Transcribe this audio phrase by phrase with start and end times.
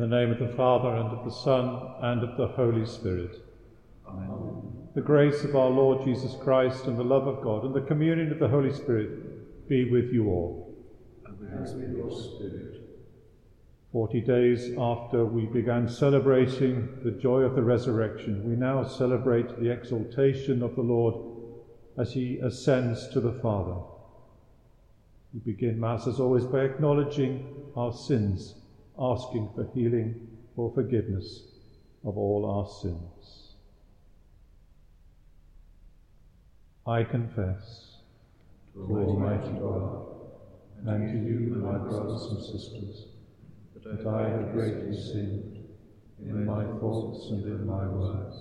[0.00, 3.44] of the Father, and of the Son, and of the Holy Spirit.
[4.08, 4.88] Amen.
[4.94, 8.30] The grace of our Lord Jesus Christ, and the love of God, and the communion
[8.30, 10.74] of the Holy Spirit be with you all.
[11.26, 12.80] And your spirit.
[13.92, 19.70] Forty days after we began celebrating the joy of the resurrection, we now celebrate the
[19.70, 21.14] exaltation of the Lord
[21.98, 23.76] as he ascends to the Father.
[25.34, 28.54] We begin Mass as always by acknowledging our sins,
[29.02, 31.42] asking for healing or forgiveness
[32.04, 33.54] of all our sins.
[36.86, 37.96] I confess
[38.74, 40.06] to Almighty God
[40.86, 43.06] and to you, my brothers and sisters,
[43.84, 45.64] that I have greatly sinned
[46.20, 48.36] in my thoughts and in my words,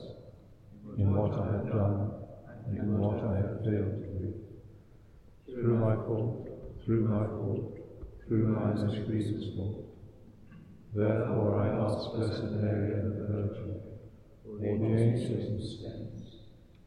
[0.98, 2.12] in what I have done
[2.68, 4.34] and in what I have failed to do.
[5.46, 6.48] Through my fault,
[6.86, 7.78] through my fault,
[8.28, 8.74] through my
[9.06, 9.91] grievous fault.
[10.94, 13.82] Therefore I ask Blessed Mary and the Virgin,
[14.60, 16.36] the angels and saints,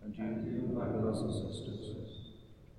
[0.03, 0.15] and
[0.47, 2.33] you, my brothers and sisters,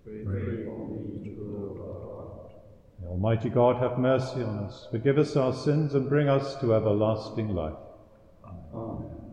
[0.03, 0.23] pray
[0.65, 2.51] for me to the Lord our God.
[3.01, 6.75] May Almighty God have mercy on us, forgive us our sins, and bring us to
[6.75, 7.73] everlasting life.
[8.45, 9.24] Amen.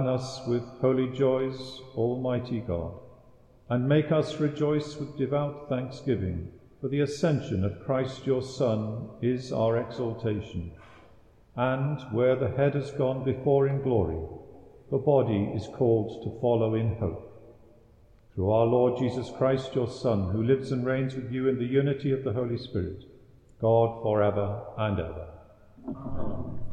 [0.00, 2.94] Gladden us with holy joys, Almighty God,
[3.68, 6.50] and make us rejoice with devout thanksgiving,
[6.80, 10.72] for the ascension of Christ your Son is our exaltation.
[11.54, 14.26] And where the head has gone before in glory,
[14.90, 17.26] the body is called to follow in hope.
[18.34, 21.66] Through our Lord Jesus Christ, your Son, who lives and reigns with you in the
[21.66, 23.04] unity of the Holy Spirit,
[23.60, 25.28] God for ever and ever.
[25.86, 26.69] Amen.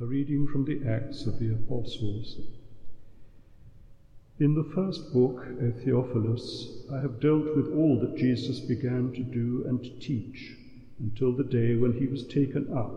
[0.00, 2.38] A reading from the Acts of the Apostles.
[4.38, 9.24] In the first book, O Theophilus, I have dealt with all that Jesus began to
[9.24, 10.56] do and teach
[11.00, 12.94] until the day when he was taken up,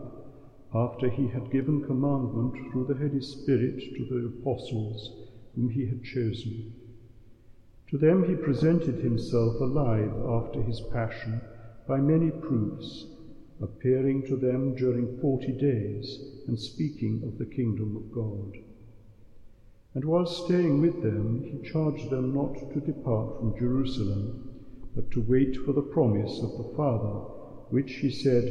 [0.72, 5.10] after he had given commandment through the Holy Spirit to the apostles
[5.56, 6.62] whom he had chosen.
[7.88, 11.42] To them he presented himself alive after his passion
[11.84, 13.06] by many proofs
[13.60, 18.56] appearing to them during forty days and speaking of the kingdom of God.
[19.94, 24.48] And while staying with them, he charged them not to depart from Jerusalem,
[24.94, 27.26] but to wait for the promise of the Father,
[27.70, 28.44] which he said,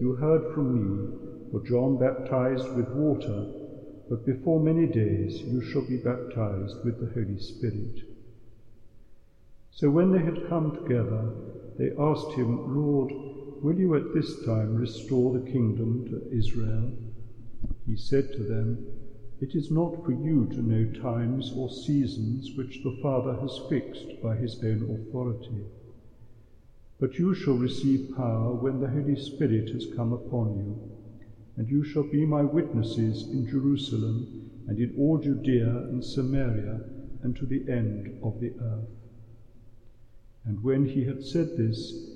[0.00, 3.46] You heard from me, for John baptized with water,
[4.08, 8.02] but before many days you shall be baptized with the Holy Spirit.
[9.70, 11.30] So when they had come together,
[11.78, 13.12] they asked him, Lord,
[13.62, 16.92] Will you at this time restore the kingdom to Israel?
[17.86, 18.86] He said to them,
[19.40, 24.22] It is not for you to know times or seasons which the Father has fixed
[24.22, 25.64] by his own authority.
[27.00, 30.90] But you shall receive power when the Holy Spirit has come upon you,
[31.56, 36.80] and you shall be my witnesses in Jerusalem and in all Judea and Samaria
[37.22, 38.88] and to the end of the earth.
[40.44, 42.15] And when he had said this,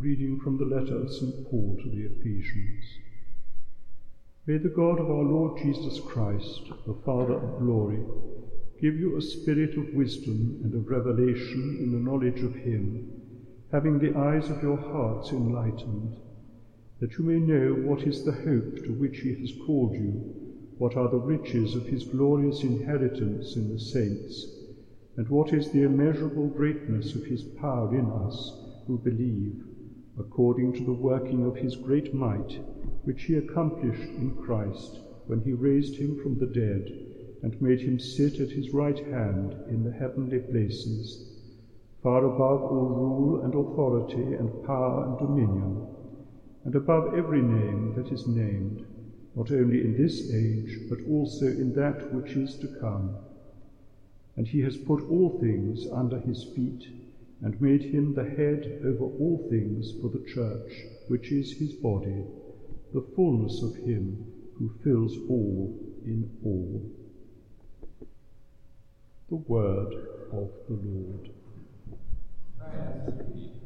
[0.00, 1.50] Letter of St.
[1.50, 2.98] Paul to the Ephesians.
[4.46, 7.98] May the God of our Lord Jesus Christ, the Father of glory,
[8.80, 13.10] give you a spirit of wisdom and of revelation in the knowledge of Him,
[13.72, 16.16] having the eyes of your hearts enlightened,
[17.00, 20.96] that you may know what is the hope to which He has called you, what
[20.96, 24.46] are the riches of His glorious inheritance in the saints,
[25.16, 28.52] and what is the immeasurable greatness of His power in us
[28.86, 29.67] who believe
[30.18, 32.58] according to the working of his great might,
[33.04, 36.90] which he accomplished in Christ when he raised him from the dead
[37.42, 41.38] and made him sit at his right hand in the heavenly places,
[42.02, 45.86] far above all rule and authority and power and dominion,
[46.64, 48.84] and above every name that is named,
[49.36, 53.14] not only in this age, but also in that which is to come.
[54.36, 56.86] And he has put all things under his feet,
[57.42, 60.72] and made him the head over all things for the church,
[61.08, 62.24] which is his body,
[62.92, 64.26] the fullness of him
[64.58, 66.82] who fills all in all.
[69.28, 69.94] The word
[70.32, 71.30] of the Lord.
[72.60, 73.57] Lord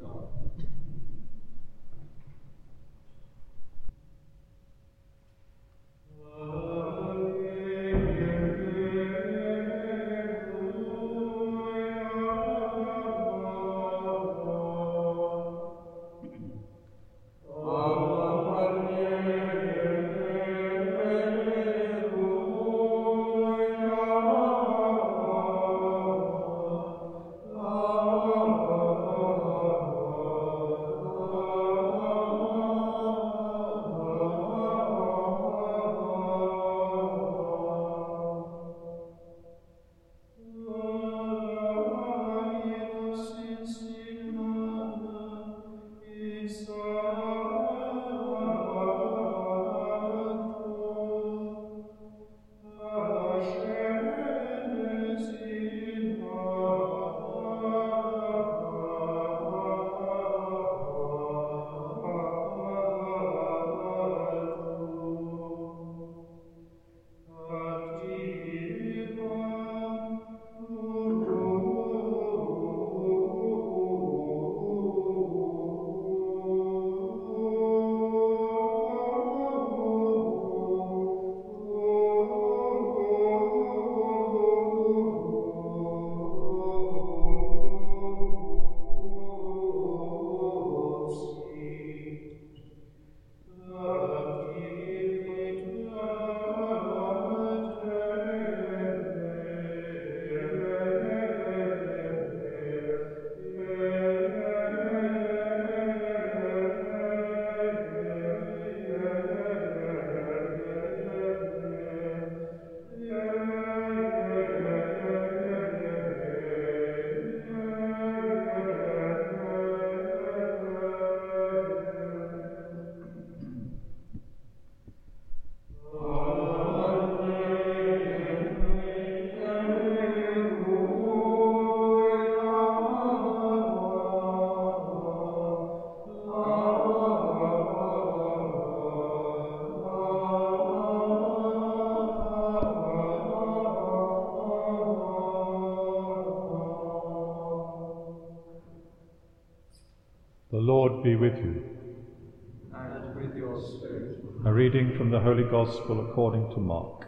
[155.12, 157.07] the Holy Gospel according to Mark.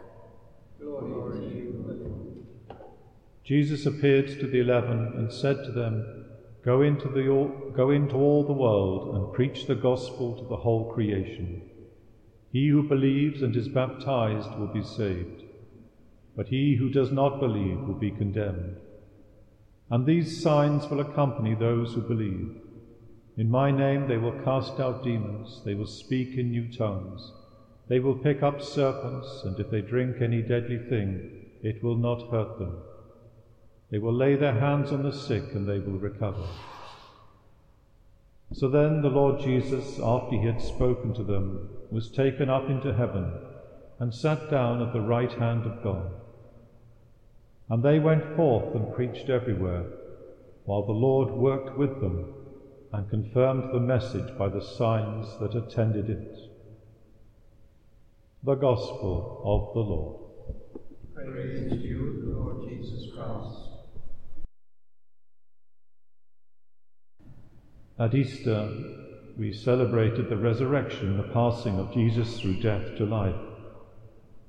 [0.79, 2.45] Glory to you,
[3.43, 6.25] Jesus appeared to the eleven and said to them,
[6.63, 7.23] Go into, the,
[7.75, 11.63] go into all the world and preach the gospel to the whole creation.
[12.51, 15.41] He who believes and is baptized will be saved,
[16.35, 18.77] but he who does not believe will be condemned.
[19.89, 22.55] And these signs will accompany those who believe.
[23.35, 27.31] In my name they will cast out demons, they will speak in new tongues,
[27.87, 32.31] they will pick up serpents, and if they drink any deadly thing, it will not
[32.31, 32.77] hurt them.
[33.91, 36.47] They will lay their hands on the sick, and they will recover.
[38.53, 42.93] So then the Lord Jesus, after he had spoken to them, was taken up into
[42.93, 43.31] heaven
[43.99, 46.11] and sat down at the right hand of God.
[47.69, 49.85] And they went forth and preached everywhere,
[50.65, 52.33] while the Lord worked with them
[52.91, 56.44] and confirmed the message by the signs that attended it.
[58.45, 60.21] The Gospel of the Lord.
[61.15, 63.57] Praise to you, Lord Jesus Christ.
[67.97, 68.69] At Easter,
[69.35, 73.33] we celebrated the resurrection, the passing of Jesus through death to life.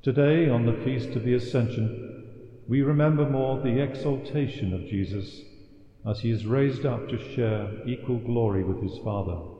[0.02, 2.26] Today, on the Feast of the Ascension,
[2.68, 5.40] we remember more the exaltation of Jesus
[6.06, 9.55] as he is raised up to share equal glory with his Father.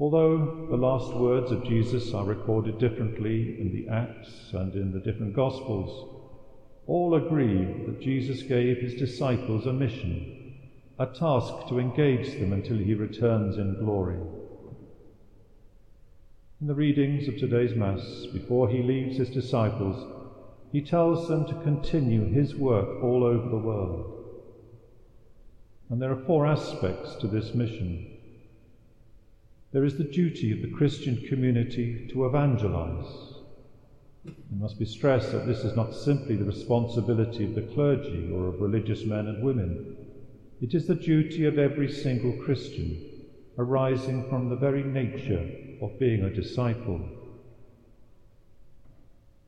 [0.00, 5.00] Although the last words of Jesus are recorded differently in the Acts and in the
[5.00, 6.14] different Gospels,
[6.86, 10.54] all agree that Jesus gave his disciples a mission,
[11.00, 14.18] a task to engage them until he returns in glory.
[16.60, 20.06] In the readings of today's Mass, before he leaves his disciples,
[20.70, 24.14] he tells them to continue his work all over the world.
[25.90, 28.17] And there are four aspects to this mission.
[29.70, 33.34] There is the duty of the Christian community to evangelize.
[34.24, 38.46] It must be stressed that this is not simply the responsibility of the clergy or
[38.46, 39.96] of religious men and women.
[40.62, 42.98] It is the duty of every single Christian,
[43.58, 45.46] arising from the very nature
[45.82, 47.06] of being a disciple.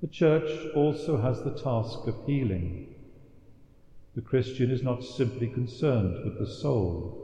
[0.03, 2.95] The Church also has the task of healing.
[4.15, 7.20] The Christian is not simply concerned with the soul.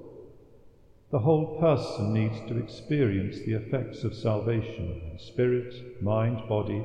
[1.10, 6.84] The whole person needs to experience the effects of salvation in spirit, mind, body,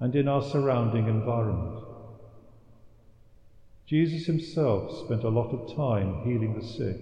[0.00, 1.84] and in our surrounding environment.
[3.86, 7.00] Jesus himself spent a lot of time healing the sick.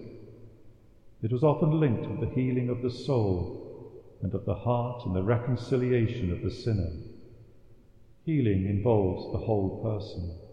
[1.20, 3.90] It was often linked with the healing of the soul
[4.22, 6.92] and of the heart and the reconciliation of the sinner.
[8.24, 10.45] Healing involves the whole person.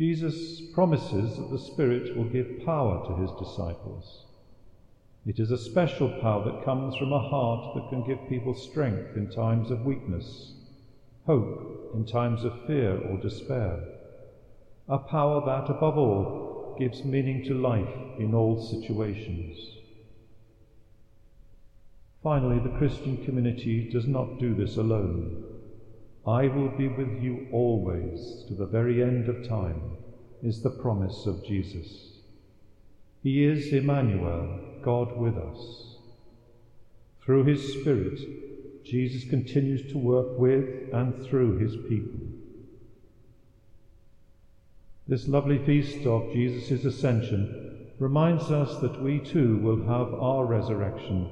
[0.00, 4.24] Jesus promises that the Spirit will give power to his disciples.
[5.26, 9.14] It is a special power that comes from a heart that can give people strength
[9.14, 10.54] in times of weakness,
[11.26, 13.78] hope in times of fear or despair,
[14.88, 19.58] a power that, above all, gives meaning to life in all situations.
[22.22, 25.59] Finally, the Christian community does not do this alone.
[26.26, 29.96] I will be with you always to the very end of time,
[30.42, 32.18] is the promise of Jesus.
[33.22, 35.96] He is Emmanuel, God with us.
[37.22, 38.18] Through his Spirit,
[38.84, 42.20] Jesus continues to work with and through his people.
[45.08, 51.30] This lovely feast of Jesus' ascension reminds us that we too will have our resurrection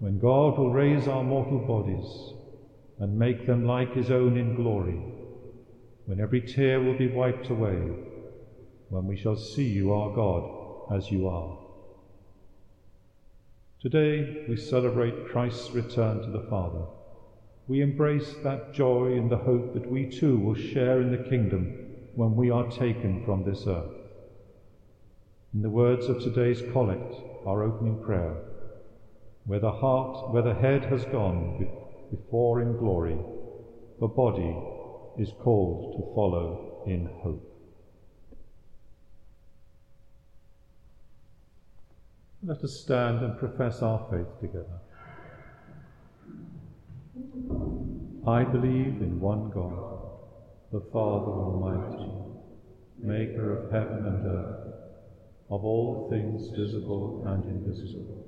[0.00, 2.37] when God will raise our mortal bodies
[3.00, 5.00] and make them like his own in glory,
[6.06, 7.78] when every tear will be wiped away,
[8.88, 11.58] when we shall see you, our God, as you are.
[13.80, 16.84] Today we celebrate Christ's return to the Father.
[17.68, 21.72] We embrace that joy in the hope that we too will share in the kingdom
[22.14, 23.94] when we are taken from this earth.
[25.54, 27.14] In the words of today's collect,
[27.46, 28.34] our opening prayer,
[29.44, 31.68] where the heart, where the head has gone
[32.10, 33.18] before in glory,
[34.00, 34.56] the body
[35.18, 37.44] is called to follow in hope.
[42.42, 44.78] Let us stand and profess our faith together.
[48.26, 50.10] I believe in one God,
[50.70, 52.12] the Father Almighty,
[52.98, 54.74] maker of heaven and earth,
[55.50, 58.27] of all things visible and invisible.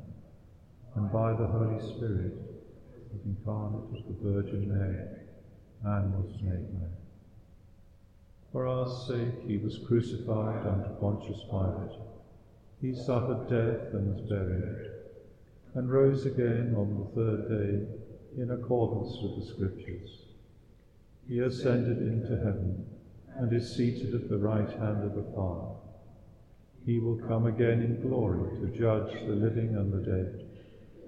[0.95, 2.33] and by the Holy Spirit
[3.11, 5.07] was incarnate of the Virgin Mary,
[5.83, 6.91] and was made man.
[8.51, 11.97] For our sake he was crucified under Pontius Pilate.
[12.81, 14.91] He suffered death and was buried
[15.73, 20.25] and rose again on the third day in accordance with the Scriptures.
[21.27, 22.85] He ascended into heaven
[23.37, 25.75] and is seated at the right hand of the Father.
[26.85, 30.50] He will come again in glory to judge the living and the dead,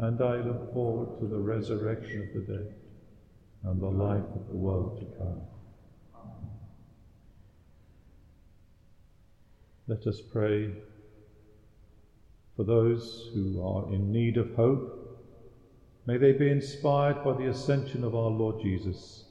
[0.00, 2.74] and I look forward to the resurrection of the dead
[3.64, 5.42] and the life of the world to come.
[9.86, 10.70] Let us pray
[12.56, 15.20] for those who are in need of hope.
[16.06, 19.24] May they be inspired by the ascension of our Lord Jesus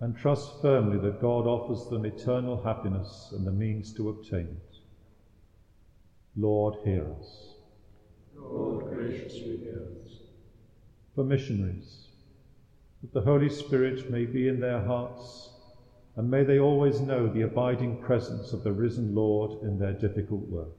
[0.00, 4.78] and trust firmly that God offers them eternal happiness and the means to obtain it.
[6.36, 7.54] Lord, hear us.
[8.36, 10.07] Lord, graciously hear us.
[11.18, 12.06] For missionaries,
[13.00, 15.50] that the Holy Spirit may be in their hearts,
[16.14, 20.42] and may they always know the abiding presence of the risen Lord in their difficult
[20.42, 20.76] work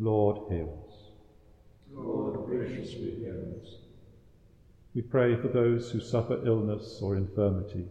[0.00, 1.12] Lord, hear us.
[1.92, 3.76] Lord, graciously hear us.
[4.96, 7.86] We pray for those who suffer illness or infirmity.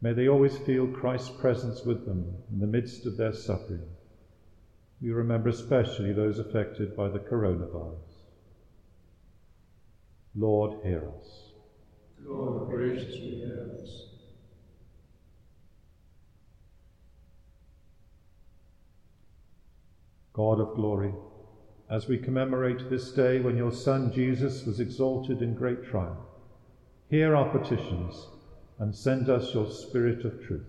[0.00, 3.86] May they always feel Christ's presence with them in the midst of their suffering.
[5.00, 8.13] We remember especially those affected by the coronavirus.
[10.34, 11.50] Lord, hear us.
[12.24, 14.06] Lord, graciously hear us.
[20.32, 21.14] God of glory,
[21.88, 26.18] as we commemorate this day when your Son Jesus was exalted in great triumph,
[27.08, 28.26] hear our petitions
[28.80, 30.66] and send us your Spirit of truth.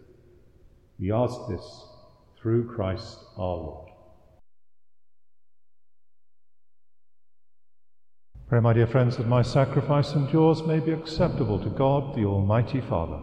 [1.00, 1.86] We ask this
[2.40, 3.85] through Christ our Lord.
[8.56, 12.24] Pray, my dear friends, that my sacrifice and yours may be acceptable to God, the
[12.24, 13.20] Almighty Father.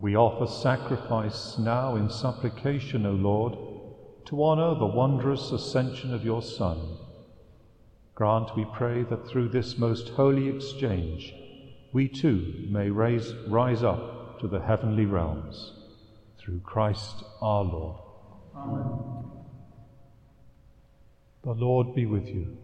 [0.00, 3.52] We offer sacrifice now in supplication, O Lord,
[4.24, 6.98] to honour the wondrous ascension of your Son.
[8.16, 11.32] Grant, we pray, that through this most holy exchange,
[11.92, 15.72] we too may raise, rise up to the heavenly realms.
[16.38, 18.00] Through Christ our Lord.
[18.56, 19.30] Amen.
[21.44, 22.56] The Lord be with you.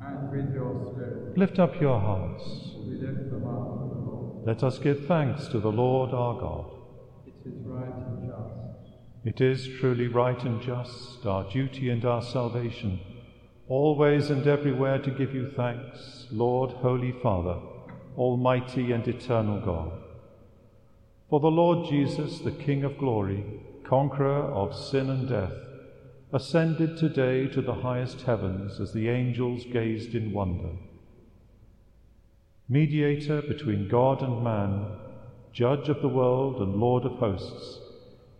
[0.00, 2.44] And with your spirit, Lift up your hearts.
[2.86, 4.46] we lift them up to the Lord.
[4.46, 6.70] Let us give thanks to the Lord our God.
[7.26, 8.94] It is right and just.
[9.24, 13.00] It is truly right and just, our duty and our salvation,
[13.68, 17.58] always and everywhere to give you thanks, Lord, Holy Father,
[18.16, 19.92] Almighty and eternal God.
[21.28, 23.44] For the Lord Jesus, the King of glory,
[23.84, 25.52] conqueror of sin and death,
[26.32, 30.70] ascended today to the highest heavens as the angels gazed in wonder.
[32.68, 34.86] Mediator between God and man,
[35.52, 37.80] judge of the world and Lord of hosts,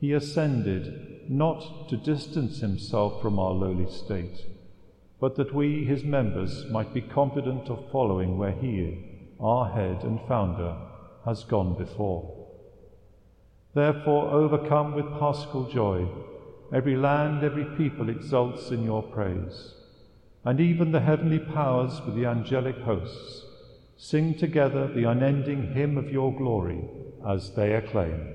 [0.00, 4.44] he ascended not to distance himself from our lowly state,
[5.20, 10.20] but that we, his members, might be confident of following where he, our head and
[10.28, 10.76] founder,
[11.24, 12.46] has gone before.
[13.74, 16.06] Therefore, overcome with paschal joy,
[16.72, 19.74] every land, every people exults in your praise,
[20.44, 23.44] and even the heavenly powers with the angelic hosts
[23.96, 26.84] sing together the unending hymn of your glory
[27.26, 28.34] as they acclaim.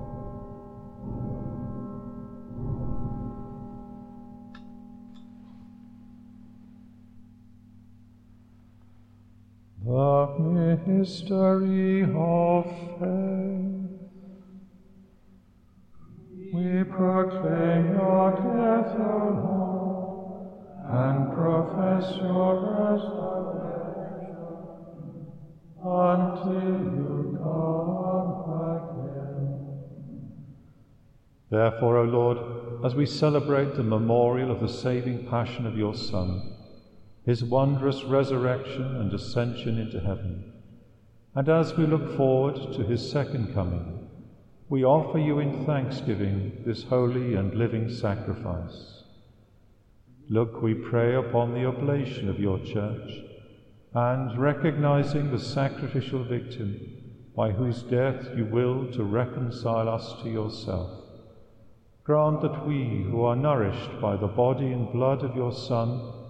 [10.21, 12.65] The mystery of
[12.99, 13.89] faith.
[16.53, 19.09] We proclaim your death, O
[19.41, 20.51] Lord,
[20.89, 24.21] and profess your resurrection
[25.83, 28.33] until you come
[28.77, 29.47] again.
[31.49, 32.37] Therefore, O Lord,
[32.85, 36.60] as we celebrate the memorial of the saving passion of your Son,
[37.25, 40.51] his wondrous resurrection and ascension into heaven,
[41.35, 44.09] and as we look forward to his second coming,
[44.69, 49.03] we offer you in thanksgiving this holy and living sacrifice.
[50.29, 53.11] Look, we pray, upon the oblation of your church
[53.93, 56.79] and recognizing the sacrificial victim
[57.35, 60.89] by whose death you will to reconcile us to yourself.
[62.03, 66.20] Grant that we, who are nourished by the body and blood of your Son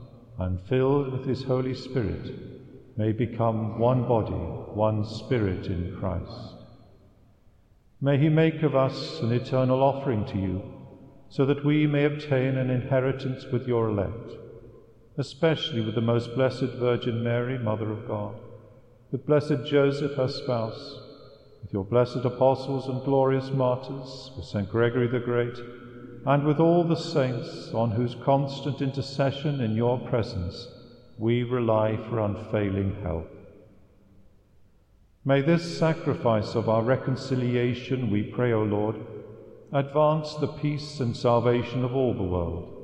[0.45, 6.55] and filled with his Holy Spirit, may become one body, one spirit in Christ.
[8.01, 10.61] May he make of us an eternal offering to you,
[11.29, 14.31] so that we may obtain an inheritance with your elect
[15.17, 18.35] especially with the most blessed Virgin Mary, Mother of God,
[19.11, 20.99] with blessed Joseph, her spouse,
[21.61, 24.69] with your blessed apostles and glorious martyrs, with St.
[24.69, 25.55] Gregory the Great,
[26.25, 30.67] and with all the saints on whose constant intercession in your presence
[31.17, 33.29] we rely for unfailing help.
[35.23, 38.95] May this sacrifice of our reconciliation, we pray, O Lord,
[39.71, 42.81] advance the peace and salvation of all the world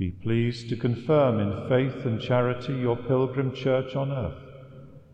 [0.00, 4.42] be pleased to confirm in faith and charity your pilgrim church on earth,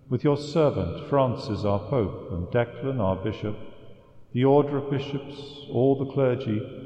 [0.08, 3.58] with your servant Francis our Pope and Declan our Bishop,
[4.32, 6.85] the order of bishops, all the clergy,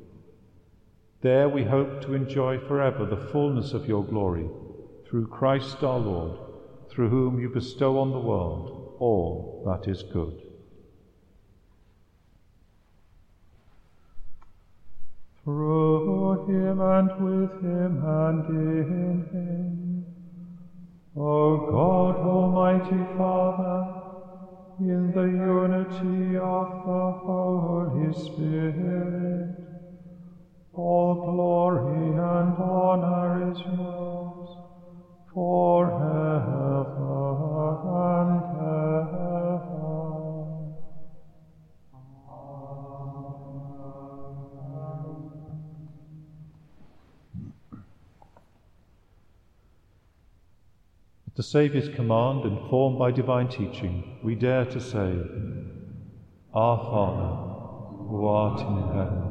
[1.21, 4.49] There we hope to enjoy forever the fullness of your glory,
[5.07, 6.39] through Christ our Lord,
[6.89, 10.41] through whom you bestow on the world all that is good.
[15.43, 20.05] through him and with him and in him.
[21.17, 24.01] O God, Almighty Father,
[24.79, 29.60] in the unity of the Holy Spirit,
[30.73, 34.49] all glory and honor is yours
[35.33, 36.85] forever
[38.21, 39.21] and ever.
[51.27, 55.17] At the Saviour's command, informed by divine teaching, we dare to say,
[56.53, 59.30] Our Father, who art in heaven,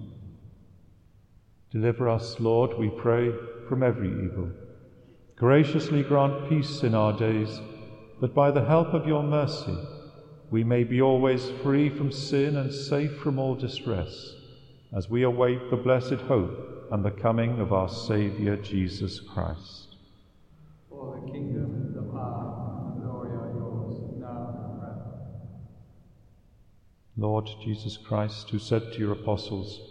[1.71, 3.31] Deliver us, Lord, we pray,
[3.69, 4.49] from every evil.
[5.37, 7.61] Graciously grant peace in our days,
[8.19, 9.77] that by the help of your mercy
[10.49, 14.35] we may be always free from sin and safe from all distress,
[14.93, 19.95] as we await the blessed hope and the coming of our Saviour Jesus Christ.
[20.89, 25.19] For the kingdom, the power, and the glory are yours, now and forever.
[27.15, 29.90] Lord Jesus Christ, who said to your apostles,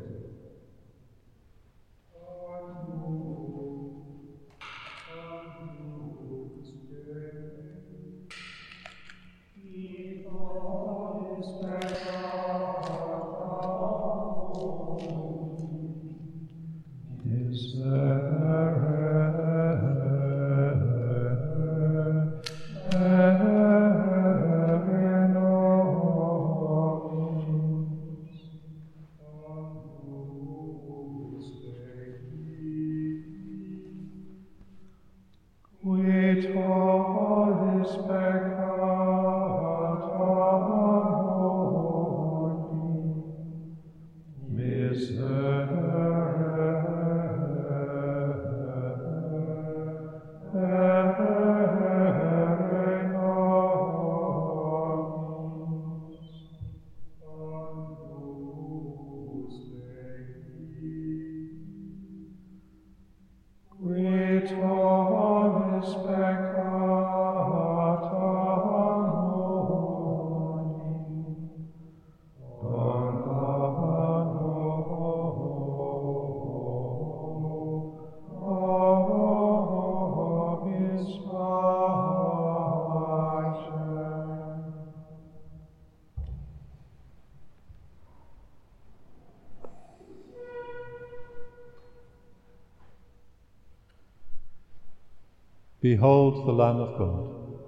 [95.81, 97.59] Behold the Lamb of God.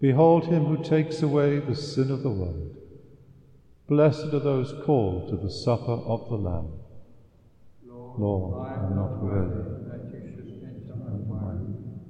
[0.00, 2.76] Behold him who takes away the sin of the world.
[3.88, 6.72] Blessed are those called to the supper of the Lamb.
[8.18, 12.00] Lord, I am not worthy that you should enter my wine,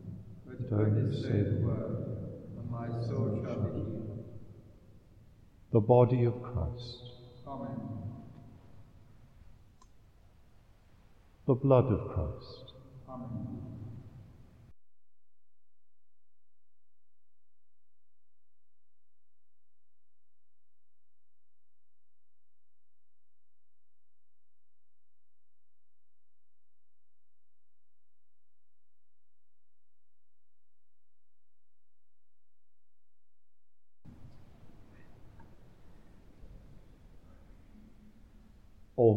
[0.47, 2.19] but only say the word,
[2.59, 4.25] and my soul shall be healed.
[5.71, 7.13] the body of Christ,
[7.47, 7.81] Amen.
[11.47, 12.73] the blood of Christ,
[13.09, 13.62] Amen.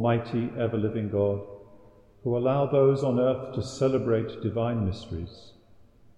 [0.05, 1.41] Almighty, ever living God,
[2.23, 5.53] who allow those on earth to celebrate divine mysteries,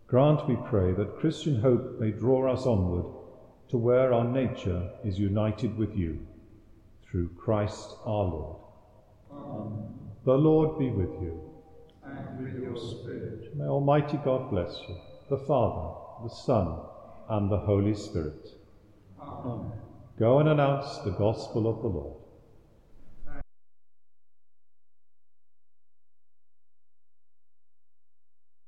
[0.08, 3.06] grant, we pray, that Christian hope may draw us onward
[3.70, 6.20] to where our nature is united with you,
[7.10, 8.58] through Christ our Lord.
[10.26, 11.40] The Lord be with you.
[12.04, 13.56] And with your spirit.
[13.56, 14.98] May Almighty God bless you,
[15.30, 16.78] the Father, the Son,
[17.30, 18.50] and the Holy Spirit.
[19.22, 19.72] Amen.
[20.20, 22.17] Go and announce the gospel of the Lord.